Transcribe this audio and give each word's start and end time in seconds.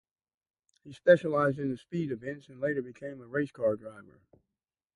He 0.83 0.93
specialized 0.93 1.59
in 1.59 1.69
the 1.69 1.77
speed 1.77 2.09
events 2.11 2.49
and 2.49 2.59
later 2.59 2.81
became 2.81 3.21
a 3.21 3.27
race 3.27 3.51
car 3.51 3.75
driver. 3.75 4.19